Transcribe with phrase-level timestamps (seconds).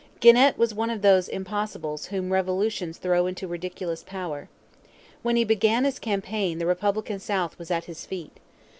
[0.19, 4.49] Genet was one of those 'impossibles' whom revolutions throw into ridiculous power.
[5.21, 8.35] When he began his campaign the Republican South was at his feet.